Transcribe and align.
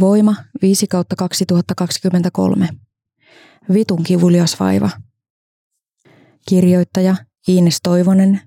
Voima 0.00 0.34
5 0.62 0.86
kautta 0.86 1.16
2023. 1.16 2.68
Vitun 3.72 4.02
kivulias 4.02 4.60
vaiva. 4.60 4.90
Kirjoittaja 6.48 7.16
Iines 7.48 7.78
Toivonen. 7.82 8.40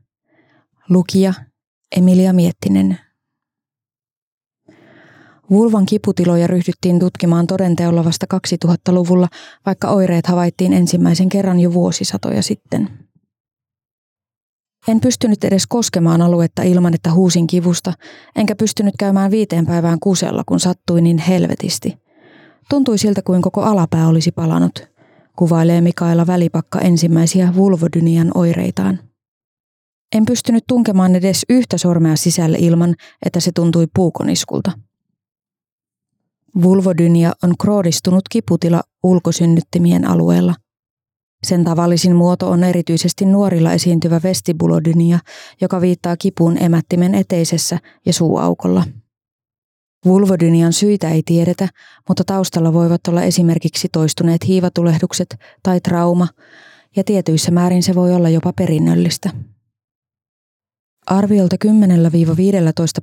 Lukija 0.89 1.33
Emilia 1.97 2.33
Miettinen. 2.33 2.97
Vulvan 5.49 5.85
kiputiloja 5.85 6.47
ryhdyttiin 6.47 6.99
tutkimaan 6.99 7.47
todenteolla 7.47 8.05
vasta 8.05 8.25
2000-luvulla, 8.33 9.27
vaikka 9.65 9.87
oireet 9.87 10.27
havaittiin 10.27 10.73
ensimmäisen 10.73 11.29
kerran 11.29 11.59
jo 11.59 11.73
vuosisatoja 11.73 12.43
sitten. 12.43 13.04
En 14.87 14.99
pystynyt 15.01 15.43
edes 15.43 15.67
koskemaan 15.67 16.21
aluetta 16.21 16.63
ilman, 16.63 16.93
että 16.93 17.13
huusin 17.13 17.47
kivusta, 17.47 17.93
enkä 18.35 18.55
pystynyt 18.55 18.93
käymään 18.99 19.31
viiteen 19.31 19.65
päivään 19.65 19.99
kusella, 19.99 20.43
kun 20.45 20.59
sattui 20.59 21.01
niin 21.01 21.17
helvetisti. 21.17 21.97
Tuntui 22.69 22.97
siltä 22.97 23.21
kuin 23.21 23.41
koko 23.41 23.61
alapää 23.61 24.07
olisi 24.07 24.31
palanut, 24.31 24.87
kuvailee 25.35 25.81
Mikaela 25.81 26.27
Välipakka 26.27 26.79
ensimmäisiä 26.79 27.53
vulvodynian 27.55 28.31
oireitaan. 28.33 28.99
En 30.15 30.25
pystynyt 30.25 30.63
tunkemaan 30.67 31.15
edes 31.15 31.45
yhtä 31.49 31.77
sormea 31.77 32.15
sisälle 32.15 32.57
ilman, 32.59 32.95
että 33.25 33.39
se 33.39 33.51
tuntui 33.55 33.87
puukoniskulta. 33.95 34.71
Vulvodynia 36.61 37.33
on 37.43 37.53
kroodistunut 37.61 38.23
kiputila 38.31 38.81
ulkosynnyttimien 39.03 40.07
alueella. 40.07 40.55
Sen 41.45 41.63
tavallisin 41.63 42.15
muoto 42.15 42.49
on 42.49 42.63
erityisesti 42.63 43.25
nuorilla 43.25 43.71
esiintyvä 43.71 44.19
vestibulodynia, 44.23 45.19
joka 45.61 45.81
viittaa 45.81 46.17
kipuun 46.17 46.63
emättimen 46.63 47.15
eteisessä 47.15 47.79
ja 48.05 48.13
suuaukolla. 48.13 48.83
Vulvodynian 50.05 50.73
syitä 50.73 51.09
ei 51.09 51.23
tiedetä, 51.25 51.67
mutta 52.07 52.23
taustalla 52.23 52.73
voivat 52.73 53.07
olla 53.07 53.23
esimerkiksi 53.23 53.87
toistuneet 53.91 54.47
hiivatulehdukset 54.47 55.35
tai 55.63 55.81
trauma, 55.81 56.27
ja 56.95 57.03
tietyissä 57.03 57.51
määrin 57.51 57.83
se 57.83 57.95
voi 57.95 58.13
olla 58.13 58.29
jopa 58.29 58.53
perinnöllistä. 58.53 59.29
Arviolta 61.05 61.55
10-15 61.65 61.69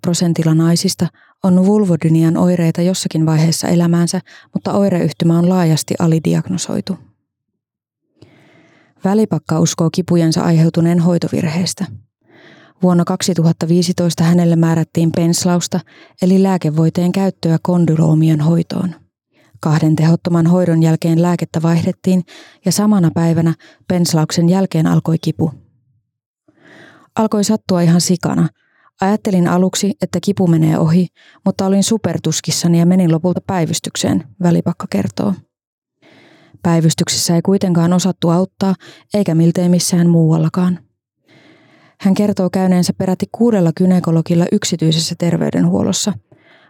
prosentilla 0.03 0.55
naisista 0.55 1.07
on 1.45 1.67
vulvodynian 1.67 2.37
oireita 2.37 2.83
jossakin 2.83 3.27
vaiheessa 3.27 3.69
elämäänsä, 3.69 4.21
mutta 4.55 4.73
oireyhtymä 4.73 5.39
on 5.39 5.49
laajasti 5.49 5.95
alidiagnosoitu. 5.99 7.12
Välipakka 9.05 9.61
uskoo 9.61 9.91
kipujensa 9.95 10.43
aiheutuneen 10.43 11.01
hoitovirheestä. 11.01 11.87
Vuonna 12.83 13.05
2015 13.05 14.25
hänelle 14.25 14.57
määrättiin 14.57 15.13
penslausta 15.13 15.81
eli 16.23 16.43
lääkevoiteen 16.43 17.13
käyttöä 17.13 17.59
kondyloomion 17.63 18.41
hoitoon. 18.41 18.95
Kahden 19.61 19.97
tehottoman 19.97 20.47
hoidon 20.47 20.83
jälkeen 20.83 21.23
lääkettä 21.23 21.63
vaihdettiin 21.63 22.23
ja 22.65 22.73
samana 22.73 23.11
päivänä 23.15 23.55
penslauksen 23.89 24.49
jälkeen 24.49 24.87
alkoi 24.87 25.19
kipu. 25.19 25.53
Alkoi 27.19 27.45
sattua 27.45 27.81
ihan 27.81 28.01
sikana. 28.01 28.49
Ajattelin 29.01 29.49
aluksi, 29.49 29.93
että 30.03 30.19
kipu 30.23 30.47
menee 30.47 30.79
ohi, 30.79 31.07
mutta 31.45 31.67
olin 31.67 31.85
supertuskissani 31.85 32.79
ja 32.79 32.87
menin 32.87 33.13
lopulta 33.13 33.41
päivystykseen, 33.47 34.25
välipakka 34.43 34.87
kertoo. 34.91 35.35
Päivystyksessä 36.63 37.35
ei 37.35 37.43
kuitenkaan 37.43 37.93
osattu 37.93 38.31
auttaa, 38.31 38.75
eikä 39.15 39.35
miltei 39.35 39.69
missään 39.69 40.11
muuallakaan. 40.11 40.79
Hän 42.01 42.15
kertoo 42.15 42.51
käyneensä 42.51 42.93
peräti 42.99 43.27
kuudella 43.33 43.73
kynekologilla 43.77 44.47
yksityisessä 44.53 45.15
terveydenhuollossa. 45.19 46.13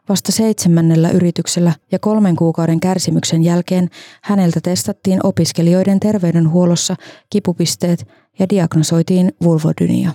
Vasta 0.08 0.32
seitsemännellä 0.32 1.10
yrityksellä 1.10 1.72
ja 1.92 1.98
kolmen 1.98 2.36
kuukauden 2.36 2.80
kärsimyksen 2.80 3.42
jälkeen 3.42 3.88
häneltä 4.22 4.60
testattiin 4.62 5.26
opiskelijoiden 5.26 6.00
terveydenhuollossa 6.00 6.96
kipupisteet 7.30 8.08
ja 8.38 8.48
diagnosoitiin 8.48 9.32
vulvodynia. 9.44 10.10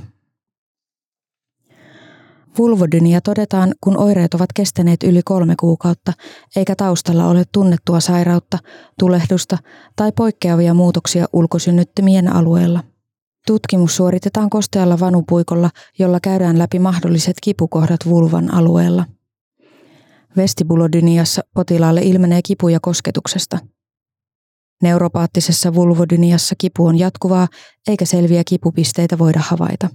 Vulvodynia 2.57 3.22
todetaan, 3.22 3.75
kun 3.84 3.97
oireet 3.97 4.34
ovat 4.34 4.50
kestäneet 4.56 5.03
yli 5.03 5.22
kolme 5.25 5.56
kuukautta, 5.59 6.13
eikä 6.56 6.75
taustalla 6.75 7.28
ole 7.28 7.44
tunnettua 7.51 8.00
sairautta, 8.00 8.57
tulehdusta 9.00 9.57
tai 9.95 10.12
poikkeavia 10.12 10.73
muutoksia 10.73 11.25
ulkosynnyttimien 11.34 12.34
alueella. 12.34 12.84
Tutkimus 13.47 13.95
suoritetaan 13.95 14.50
kostealla 14.50 15.00
vanupuikolla, 15.00 15.69
jolla 16.00 16.19
käydään 16.19 16.59
läpi 16.59 16.79
mahdolliset 16.79 17.35
kipukohdat 17.44 18.00
vulvan 18.06 18.53
alueella. 18.53 19.06
Vestibulodyniassa 20.38 21.41
potilaalle 21.53 22.01
ilmenee 22.01 22.41
kipuja 22.41 22.79
kosketuksesta. 22.81 23.59
Neuropaattisessa 24.84 25.74
vulvodyniassa 25.74 26.56
kipu 26.57 26.85
on 26.85 27.00
jatkuvaa, 27.00 27.47
eikä 27.88 28.06
selviä 28.06 28.44
kipupisteitä 28.47 29.18
voida 29.18 29.39
havaita. 29.44 29.89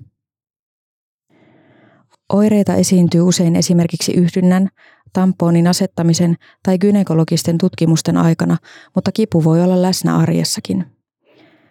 Oireita 2.33 2.75
esiintyy 2.75 3.21
usein 3.21 3.57
esimerkiksi 3.57 4.13
yhdynnän, 4.13 4.69
tamponin 5.13 5.67
asettamisen 5.67 6.37
tai 6.63 6.79
gynekologisten 6.79 7.59
tutkimusten 7.59 8.17
aikana, 8.17 8.57
mutta 8.95 9.13
kipu 9.13 9.45
voi 9.45 9.63
olla 9.63 9.83
läsnä 9.83 10.17
arjessakin. 10.17 10.85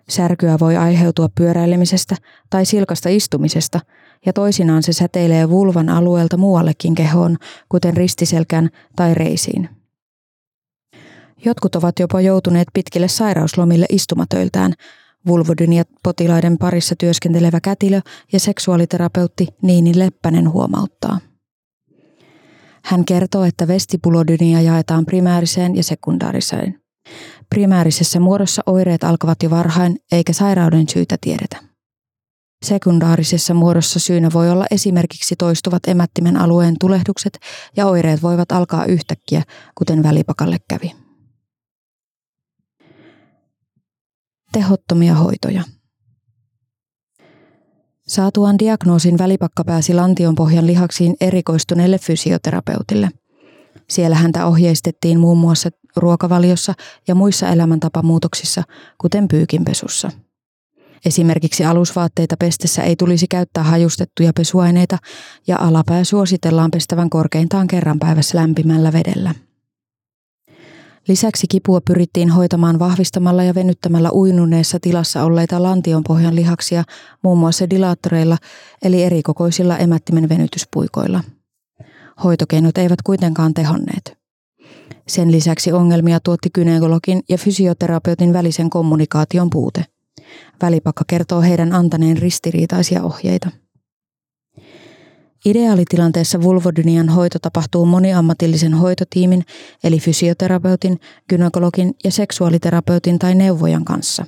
Särkyä 0.10 0.58
voi 0.60 0.78
aiheutua 0.78 1.30
pyöräilemisestä 1.38 2.16
tai 2.50 2.66
silkasta 2.66 3.10
istumisesta, 3.10 3.80
ja 4.26 4.34
toisinaan 4.34 4.84
se 4.84 4.94
säteilee 4.94 5.50
vulvan 5.50 5.90
alueelta 5.90 6.38
muuallekin 6.38 6.96
kehoon, 6.96 7.38
kuten 7.70 7.98
ristiselkään 7.98 8.70
tai 8.96 9.14
reisiin. 9.14 9.70
Jotkut 11.46 11.76
ovat 11.76 12.00
jopa 12.00 12.22
joutuneet 12.22 12.68
pitkille 12.74 13.08
sairauslomille 13.08 13.86
istumatöiltään, 13.90 14.74
Vulvodynia-potilaiden 15.28 16.58
parissa 16.58 16.96
työskentelevä 17.00 17.60
kätilö 17.60 18.02
ja 18.34 18.40
seksuaaliterapeutti 18.40 19.48
Niini 19.62 20.00
Leppänen 20.00 20.52
huomauttaa. 20.52 21.20
Hän 22.84 23.06
kertoo, 23.06 23.44
että 23.44 23.68
vestibulodynia 23.68 24.62
jaetaan 24.62 25.06
primääriseen 25.06 25.76
ja 25.76 25.84
sekundaariseen. 25.84 26.82
Primäärisessä 27.50 28.20
muodossa 28.20 28.62
oireet 28.66 29.04
alkavat 29.04 29.44
jo 29.44 29.50
varhain, 29.50 29.98
eikä 30.12 30.34
sairauden 30.34 30.90
syytä 30.90 31.18
tiedetä. 31.22 31.58
Sekundaarisessa 32.66 33.54
muodossa 33.54 34.00
syynä 34.00 34.30
voi 34.34 34.50
olla 34.50 34.66
esimerkiksi 34.72 35.36
toistuvat 35.36 35.88
emättimen 35.88 36.38
alueen 36.38 36.76
tulehdukset 36.80 37.40
ja 37.78 37.88
oireet 37.88 38.22
voivat 38.24 38.52
alkaa 38.52 38.86
yhtäkkiä, 38.86 39.44
kuten 39.76 40.04
välipakalle 40.04 40.58
kävi. 40.68 40.92
Tehottomia 44.52 45.16
hoitoja. 45.16 45.64
Saatuaan 48.08 48.60
diagnoosin 48.60 49.18
välipakka 49.18 49.64
pääsi 49.64 49.94
lantionpohjan 49.94 50.68
lihaksiin 50.68 51.16
erikoistuneelle 51.22 51.98
fysioterapeutille. 51.98 53.10
Siellä 53.90 54.16
häntä 54.16 54.46
ohjeistettiin 54.46 55.20
muun 55.20 55.38
muassa 55.38 55.70
ruokavaliossa 55.96 56.74
ja 57.08 57.16
muissa 57.16 57.50
elämäntapamuutoksissa, 57.50 58.64
kuten 58.98 59.28
pyykinpesussa. 59.28 60.12
Esimerkiksi 61.06 61.66
alusvaatteita 61.66 62.36
pestessä 62.40 62.84
ei 62.84 62.96
tulisi 62.96 63.28
käyttää 63.28 63.64
hajustettuja 63.64 64.32
pesuaineita 64.36 64.98
ja 65.48 65.58
alapää 65.60 66.04
suositellaan 66.04 66.72
pestävän 66.72 67.10
korkeintaan 67.10 67.68
kerran 67.68 68.00
päivässä 68.00 68.38
lämpimällä 68.38 68.94
vedellä. 68.94 69.36
Lisäksi 71.08 71.48
kipua 71.48 71.82
pyrittiin 71.82 72.30
hoitamaan 72.30 72.80
vahvistamalla 72.80 73.44
ja 73.44 73.56
venyttämällä 73.56 74.12
uinuneessa 74.12 74.80
tilassa 74.82 75.24
olleita 75.24 75.64
lantionpohjan 75.64 76.36
lihaksia 76.36 76.84
muun 77.24 77.38
muassa 77.38 77.70
dilaattoreilla 77.70 78.38
eli 78.84 79.04
erikokoisilla 79.04 79.78
emättimen 79.78 80.30
venytyspuikoilla. 80.30 81.24
Hoitokeinot 82.24 82.78
eivät 82.78 83.02
kuitenkaan 83.02 83.54
tehonneet. 83.54 84.18
Sen 85.08 85.32
lisäksi 85.32 85.72
ongelmia 85.72 86.20
tuotti 86.20 86.50
kynekologin 86.54 87.24
ja 87.30 87.38
fysioterapeutin 87.38 88.34
välisen 88.34 88.70
kommunikaation 88.70 89.50
puute. 89.50 89.86
Välipakka 90.62 91.04
kertoo 91.08 91.42
heidän 91.42 91.74
antaneen 91.74 92.18
ristiriitaisia 92.18 93.04
ohjeita. 93.04 93.50
Ideaalitilanteessa 95.46 96.42
vulvodynian 96.42 97.10
hoito 97.10 97.40
tapahtuu 97.40 97.86
moniammatillisen 97.86 98.74
hoitotiimin, 98.74 99.44
eli 99.84 100.00
fysioterapeutin, 100.00 101.00
gynekologin 101.30 101.96
ja 102.04 102.12
seksuaaliterapeutin 102.12 103.20
tai 103.20 103.36
neuvojan 103.36 103.86
kanssa. 103.86 104.26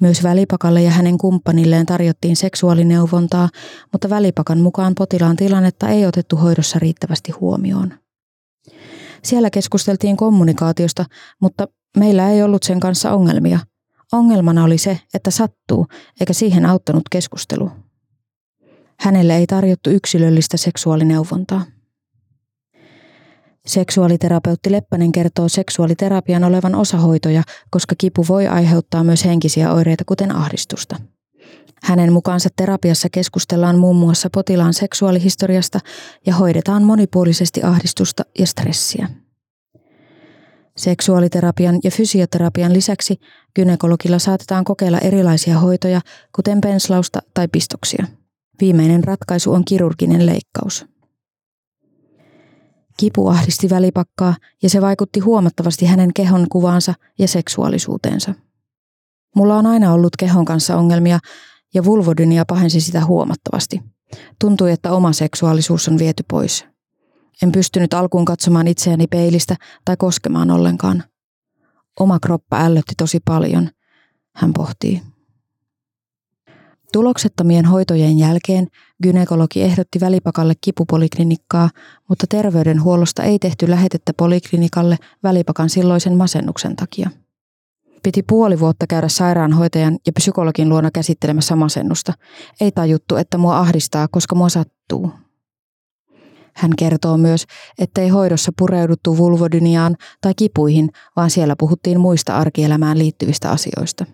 Myös 0.00 0.22
välipakalle 0.22 0.82
ja 0.82 0.90
hänen 0.90 1.18
kumppanilleen 1.18 1.86
tarjottiin 1.86 2.36
seksuaalineuvontaa, 2.36 3.48
mutta 3.92 4.10
välipakan 4.10 4.60
mukaan 4.60 4.94
potilaan 4.94 5.36
tilannetta 5.36 5.88
ei 5.88 6.06
otettu 6.06 6.36
hoidossa 6.36 6.78
riittävästi 6.78 7.32
huomioon. 7.32 7.94
Siellä 9.22 9.50
keskusteltiin 9.50 10.16
kommunikaatiosta, 10.16 11.04
mutta 11.40 11.68
meillä 11.96 12.30
ei 12.30 12.42
ollut 12.42 12.62
sen 12.62 12.80
kanssa 12.80 13.12
ongelmia. 13.12 13.58
Ongelmana 14.12 14.64
oli 14.64 14.78
se, 14.78 15.00
että 15.14 15.30
sattuu, 15.30 15.86
eikä 16.20 16.32
siihen 16.32 16.66
auttanut 16.66 17.02
keskustelu. 17.10 17.70
Hänelle 19.00 19.36
ei 19.36 19.46
tarjottu 19.46 19.90
yksilöllistä 19.90 20.56
seksuaalineuvontaa. 20.56 21.62
Seksuaaliterapeutti 23.66 24.72
Leppänen 24.72 25.12
kertoo 25.12 25.48
seksuaaliterapian 25.48 26.44
olevan 26.44 26.74
osahoitoja, 26.74 27.42
koska 27.70 27.94
kipu 27.98 28.24
voi 28.28 28.46
aiheuttaa 28.46 29.04
myös 29.04 29.24
henkisiä 29.24 29.72
oireita, 29.72 30.04
kuten 30.06 30.36
ahdistusta. 30.36 30.96
Hänen 31.82 32.12
mukaansa 32.12 32.48
terapiassa 32.56 33.08
keskustellaan 33.12 33.78
muun 33.78 33.96
muassa 33.96 34.30
potilaan 34.32 34.74
seksuaalihistoriasta 34.74 35.80
ja 36.26 36.34
hoidetaan 36.34 36.82
monipuolisesti 36.82 37.62
ahdistusta 37.62 38.22
ja 38.38 38.46
stressiä. 38.46 39.08
Seksuaaliterapian 40.76 41.78
ja 41.84 41.90
fysioterapian 41.90 42.72
lisäksi 42.72 43.16
gynekologilla 43.54 44.18
saatetaan 44.18 44.64
kokeilla 44.64 44.98
erilaisia 44.98 45.58
hoitoja, 45.58 46.00
kuten 46.36 46.60
penslausta 46.60 47.20
tai 47.34 47.48
pistoksia. 47.48 48.06
Viimeinen 48.60 49.04
ratkaisu 49.04 49.52
on 49.52 49.64
kirurginen 49.64 50.26
leikkaus. 50.26 50.86
Kipu 52.96 53.28
ahdisti 53.28 53.70
välipakkaa 53.70 54.34
ja 54.62 54.70
se 54.70 54.80
vaikutti 54.80 55.20
huomattavasti 55.20 55.86
hänen 55.86 56.10
kehon 56.14 56.46
kuvaansa 56.48 56.94
ja 57.18 57.28
seksuaalisuuteensa. 57.28 58.34
Mulla 59.36 59.56
on 59.56 59.66
aina 59.66 59.92
ollut 59.92 60.16
kehon 60.18 60.44
kanssa 60.44 60.76
ongelmia 60.76 61.18
ja 61.74 61.84
vulvodynia 61.84 62.44
pahensi 62.44 62.80
sitä 62.80 63.04
huomattavasti. 63.04 63.80
Tuntui, 64.40 64.72
että 64.72 64.92
oma 64.92 65.12
seksuaalisuus 65.12 65.88
on 65.88 65.98
viety 65.98 66.22
pois. 66.30 66.64
En 67.42 67.52
pystynyt 67.52 67.94
alkuun 67.94 68.24
katsomaan 68.24 68.68
itseäni 68.68 69.06
peilistä 69.06 69.56
tai 69.84 69.96
koskemaan 69.96 70.50
ollenkaan. 70.50 71.04
Oma 72.00 72.18
kroppa 72.20 72.60
ällötti 72.60 72.94
tosi 72.96 73.20
paljon, 73.24 73.70
hän 74.34 74.52
pohtii. 74.52 75.02
Tuloksettomien 76.92 77.64
hoitojen 77.64 78.18
jälkeen 78.18 78.66
gynekologi 79.02 79.62
ehdotti 79.62 80.00
välipakalle 80.00 80.54
kipupoliklinikkaa, 80.60 81.70
mutta 82.08 82.26
terveydenhuollosta 82.28 83.22
ei 83.22 83.38
tehty 83.38 83.70
lähetettä 83.70 84.12
poliklinikalle 84.16 84.96
välipakan 85.22 85.70
silloisen 85.70 86.16
masennuksen 86.16 86.76
takia. 86.76 87.10
Piti 88.02 88.22
puoli 88.22 88.60
vuotta 88.60 88.86
käydä 88.86 89.08
sairaanhoitajan 89.08 89.98
ja 90.06 90.12
psykologin 90.12 90.68
luona 90.68 90.90
käsittelemässä 90.90 91.56
masennusta. 91.56 92.12
Ei 92.60 92.72
tajuttu, 92.72 93.16
että 93.16 93.38
mua 93.38 93.58
ahdistaa, 93.58 94.08
koska 94.10 94.34
mua 94.34 94.48
sattuu. 94.48 95.10
Hän 96.54 96.70
kertoo 96.78 97.16
myös, 97.16 97.44
ettei 97.78 98.08
hoidossa 98.08 98.52
pureuduttu 98.58 99.16
vulvodyniaan 99.16 99.96
tai 100.20 100.34
kipuihin, 100.34 100.90
vaan 101.16 101.30
siellä 101.30 101.56
puhuttiin 101.58 102.00
muista 102.00 102.36
arkielämään 102.36 102.98
liittyvistä 102.98 103.50
asioista. 103.50 104.06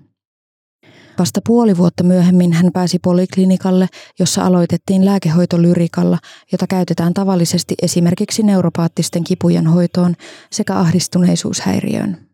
Vasta 1.19 1.41
puoli 1.47 1.76
vuotta 1.76 2.05
myöhemmin 2.05 2.53
hän 2.53 2.70
pääsi 2.73 2.99
poliklinikalle, 2.99 3.87
jossa 4.19 4.47
aloitettiin 4.47 5.05
lääkehoito 5.05 5.62
lyrikalla, 5.62 6.19
jota 6.53 6.67
käytetään 6.67 7.14
tavallisesti 7.14 7.75
esimerkiksi 7.82 8.43
neuropaattisten 8.43 9.25
kipujen 9.25 9.67
hoitoon 9.67 10.14
sekä 10.50 10.79
ahdistuneisuushäiriöön. 10.79 12.26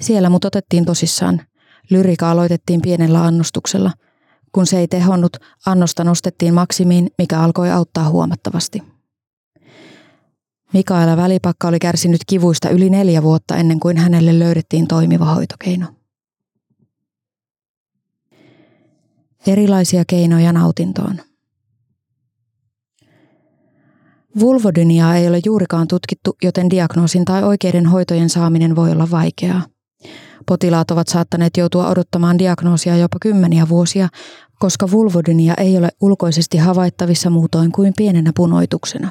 Siellä 0.00 0.30
mut 0.30 0.44
otettiin 0.44 0.84
tosissaan. 0.84 1.40
Lyrika 1.90 2.30
aloitettiin 2.30 2.82
pienellä 2.82 3.24
annostuksella. 3.24 3.90
Kun 4.52 4.66
se 4.66 4.78
ei 4.78 4.88
tehonnut, 4.88 5.36
annosta 5.66 6.04
nostettiin 6.04 6.54
maksimiin, 6.54 7.08
mikä 7.18 7.40
alkoi 7.40 7.70
auttaa 7.70 8.08
huomattavasti. 8.08 8.82
Mikaela 10.72 11.16
Välipakka 11.16 11.68
oli 11.68 11.78
kärsinyt 11.78 12.20
kivuista 12.26 12.68
yli 12.68 12.90
neljä 12.90 13.22
vuotta 13.22 13.56
ennen 13.56 13.80
kuin 13.80 13.96
hänelle 13.96 14.38
löydettiin 14.38 14.88
toimiva 14.88 15.24
hoitokeino. 15.24 15.97
Erilaisia 19.46 20.04
keinoja 20.06 20.52
nautintoon. 20.52 21.20
Vulvodyniaa 24.40 25.16
ei 25.16 25.28
ole 25.28 25.40
juurikaan 25.44 25.88
tutkittu, 25.88 26.36
joten 26.42 26.70
diagnoosin 26.70 27.24
tai 27.24 27.42
oikeiden 27.42 27.86
hoitojen 27.86 28.30
saaminen 28.30 28.76
voi 28.76 28.92
olla 28.92 29.10
vaikeaa. 29.10 29.62
Potilaat 30.46 30.90
ovat 30.90 31.08
saattaneet 31.08 31.56
joutua 31.56 31.88
odottamaan 31.88 32.38
diagnoosia 32.38 32.96
jopa 32.96 33.18
kymmeniä 33.22 33.68
vuosia, 33.68 34.08
koska 34.58 34.90
vulvodynia 34.90 35.54
ei 35.54 35.78
ole 35.78 35.88
ulkoisesti 36.00 36.58
havaittavissa 36.58 37.30
muutoin 37.30 37.72
kuin 37.72 37.92
pienenä 37.96 38.32
punoituksena. 38.36 39.10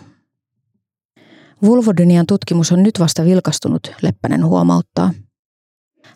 Vulvodynian 1.63 2.25
tutkimus 2.25 2.71
on 2.71 2.83
nyt 2.83 2.99
vasta 2.99 3.25
vilkastunut, 3.25 3.91
Leppänen 4.01 4.45
huomauttaa. 4.45 5.11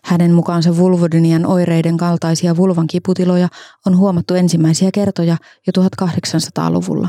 Hänen 0.04 0.32
mukaansa 0.32 0.76
vulvodynian 0.76 1.46
oireiden 1.46 1.96
kaltaisia 1.96 2.56
vulvan 2.56 2.86
kiputiloja 2.86 3.48
on 3.86 3.96
huomattu 3.96 4.34
ensimmäisiä 4.34 4.90
kertoja 4.94 5.36
jo 5.66 5.82
1800-luvulla. 5.82 7.08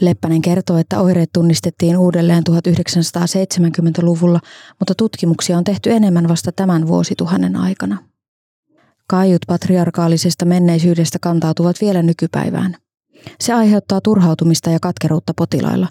Leppänen 0.00 0.42
kertoo, 0.42 0.76
että 0.76 1.00
oireet 1.00 1.30
tunnistettiin 1.32 1.98
uudelleen 1.98 2.42
1970-luvulla, 2.50 4.40
mutta 4.78 4.94
tutkimuksia 4.94 5.58
on 5.58 5.64
tehty 5.64 5.92
enemmän 5.92 6.28
vasta 6.28 6.52
tämän 6.52 6.86
vuosituhannen 6.86 7.56
aikana. 7.56 7.98
Kaiut 9.08 9.42
patriarkaalisesta 9.46 10.44
menneisyydestä 10.44 11.18
kantautuvat 11.20 11.76
vielä 11.80 12.02
nykypäivään. 12.02 12.76
Se 13.40 13.52
aiheuttaa 13.52 14.00
turhautumista 14.00 14.70
ja 14.70 14.78
katkeruutta 14.82 15.32
potilailla, 15.36 15.88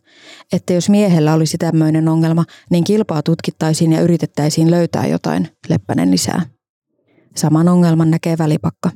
että 0.54 0.74
jos 0.74 0.90
miehellä 0.90 1.34
olisi 1.34 1.58
tämmöinen 1.58 2.08
ongelma, 2.08 2.46
niin 2.70 2.84
kilpaa 2.84 3.24
tutkittaisiin 3.24 3.92
ja 3.92 4.02
yritettäisiin 4.02 4.72
löytää 4.72 5.08
jotain, 5.08 5.50
Leppänen 5.70 6.12
lisää. 6.12 6.42
Saman 7.36 7.68
ongelman 7.68 8.12
näkee 8.12 8.38
välipakka. 8.38 8.92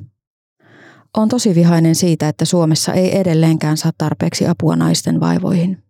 On 1.16 1.28
tosi 1.28 1.54
vihainen 1.54 1.94
siitä, 1.94 2.28
että 2.28 2.44
Suomessa 2.44 2.92
ei 2.92 3.18
edelleenkään 3.18 3.76
saa 3.76 3.92
tarpeeksi 3.98 4.46
apua 4.46 4.76
naisten 4.76 5.20
vaivoihin. 5.20 5.82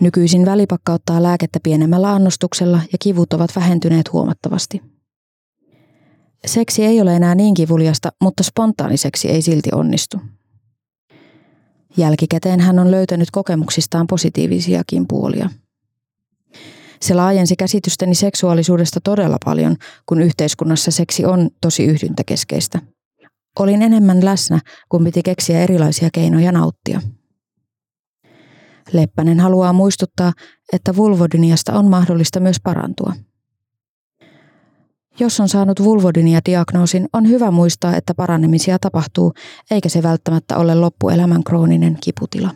Nykyisin 0.00 0.46
välipakka 0.46 0.92
ottaa 0.92 1.22
lääkettä 1.22 1.58
pienemmällä 1.62 2.12
annostuksella 2.12 2.80
ja 2.92 2.98
kivut 3.00 3.32
ovat 3.32 3.56
vähentyneet 3.56 4.12
huomattavasti. 4.12 4.99
Seksi 6.46 6.84
ei 6.84 7.00
ole 7.00 7.16
enää 7.16 7.34
niin 7.34 7.54
kivuliasta, 7.54 8.12
mutta 8.22 8.42
spontaaniseksi 8.42 9.28
ei 9.28 9.42
silti 9.42 9.70
onnistu. 9.72 10.20
Jälkikäteen 11.96 12.60
hän 12.60 12.78
on 12.78 12.90
löytänyt 12.90 13.30
kokemuksistaan 13.30 14.06
positiivisiakin 14.06 15.04
puolia– 15.08 15.50
se 17.02 17.14
laajensi 17.14 17.56
käsitystäni 17.56 18.14
seksuaalisuudesta 18.14 19.00
todella 19.04 19.36
paljon, 19.44 19.76
kun 20.06 20.22
yhteiskunnassa 20.22 20.90
seksi 20.90 21.24
on 21.24 21.50
tosi 21.60 21.84
yhdyntäkeskeistä. 21.84 22.78
Olin 23.58 23.82
enemmän 23.82 24.24
läsnä, 24.24 24.60
kun 24.88 25.04
piti 25.04 25.22
keksiä 25.22 25.60
erilaisia 25.60 26.08
keinoja 26.12 26.52
nauttia. 26.52 27.00
Leppänen 28.92 29.40
haluaa 29.40 29.72
muistuttaa, 29.72 30.32
että 30.72 30.96
vulvodyniasta 30.96 31.72
on 31.72 31.90
mahdollista 31.90 32.40
myös 32.40 32.56
parantua. 32.62 33.12
Jos 35.18 35.40
on 35.40 35.48
saanut 35.48 35.84
vulvodynia-diagnoosin, 35.84 37.08
on 37.12 37.28
hyvä 37.28 37.50
muistaa, 37.50 37.96
että 37.96 38.14
paranemisia 38.14 38.78
tapahtuu, 38.78 39.32
eikä 39.70 39.88
se 39.88 40.02
välttämättä 40.02 40.56
ole 40.56 40.74
loppuelämän 40.74 41.44
krooninen 41.44 41.98
kiputila. 42.04 42.50